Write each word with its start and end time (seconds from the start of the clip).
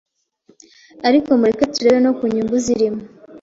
Ariko 1.07 1.29
mureke 1.39 1.65
turebe 1.73 1.99
no 2.05 2.11
ku 2.17 2.23
nyungu 2.33 2.55
zirimo 2.65 3.01